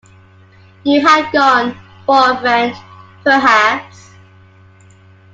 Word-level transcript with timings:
You 0.83 0.99
had 0.99 1.31
gone, 1.31 1.77
for 2.07 2.31
a 2.31 2.35
friend 2.39 2.75
perhaps. 3.23 4.09